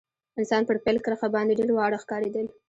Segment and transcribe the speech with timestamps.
[0.41, 2.45] اسان پر پیل کرښه باندي ډېر واړه ښکارېدل.